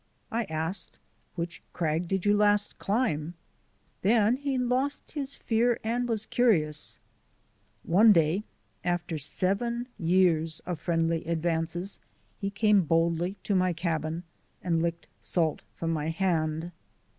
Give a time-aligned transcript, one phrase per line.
[0.31, 0.97] I asked:
[1.35, 3.35] "Which crag did you last climb?"
[4.01, 6.97] Then he lost his fear and was curious.
[7.83, 8.43] One day,
[8.83, 11.99] after LANDMARKS 149 seven years of friendly advances,
[12.39, 14.23] he came boldly to my cabin
[14.63, 16.71] and licked salt from my hand.